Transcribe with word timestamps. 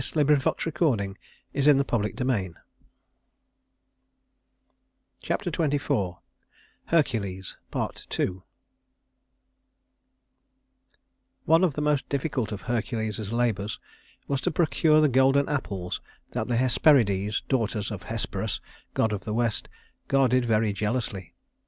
[Illustration: 0.01 0.39
Hercules 0.57 1.13
and 1.67 1.79
the 1.79 1.85
Centaur] 1.87 2.53
Chapter 5.21 5.51
XXIV 5.51 6.17
Hercules 6.85 7.55
Part 7.69 8.07
II 8.19 8.41
One 11.45 11.63
of 11.63 11.75
the 11.75 11.83
most 11.83 12.09
difficult 12.09 12.51
of 12.51 12.61
Hercules's 12.63 13.31
labors 13.31 13.79
was 14.27 14.41
to 14.41 14.49
procure 14.49 15.01
the 15.01 15.07
golden 15.07 15.47
apples 15.47 16.01
that 16.31 16.47
the 16.47 16.57
Hesperides, 16.57 17.43
daughters 17.47 17.91
of 17.91 18.01
Hesperus, 18.01 18.59
god 18.95 19.13
of 19.13 19.21
the 19.23 19.35
west, 19.35 19.69
guarded 20.07 20.45
very 20.45 20.73
jealously. 20.73 21.35